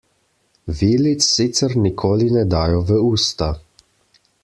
Vilic 0.77 1.19
sicer 1.27 1.77
nikoli 1.83 2.31
ne 2.39 2.43
dajo 2.57 2.81
v 2.91 2.99
usta. 3.11 3.51